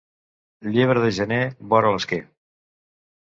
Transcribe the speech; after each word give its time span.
Llebre 0.77 1.03
de 1.03 1.11
gener, 1.17 1.39
vora 1.73 1.91
l'esquer. 1.97 2.21